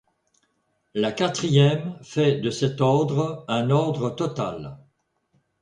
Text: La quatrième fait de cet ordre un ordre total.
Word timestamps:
La 0.95 1.11
quatrième 1.11 1.99
fait 2.01 2.39
de 2.39 2.49
cet 2.49 2.81
ordre 2.81 3.45
un 3.47 3.69
ordre 3.69 4.09
total. 4.09 4.79